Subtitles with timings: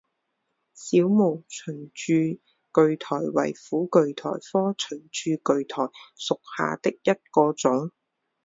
[0.73, 2.41] 少毛唇柱
[2.73, 7.91] 苣苔为苦苣苔科唇柱苣苔属下的一个种。